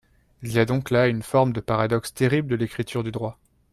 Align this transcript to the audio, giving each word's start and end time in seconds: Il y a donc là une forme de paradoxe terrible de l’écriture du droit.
Il 0.41 0.51
y 0.51 0.57
a 0.57 0.65
donc 0.65 0.89
là 0.89 1.05
une 1.05 1.21
forme 1.21 1.53
de 1.53 1.59
paradoxe 1.59 2.11
terrible 2.11 2.47
de 2.47 2.55
l’écriture 2.55 3.03
du 3.03 3.11
droit. 3.11 3.37